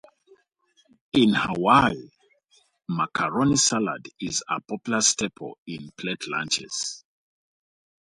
In 1.13 1.35
Hawaii, 1.35 2.09
macaroni 2.89 3.55
salad 3.55 4.07
is 4.19 4.43
a 4.49 4.59
popular 4.59 5.01
staple 5.01 5.59
in 5.67 5.91
plate 5.91 6.27
lunches. 6.27 7.03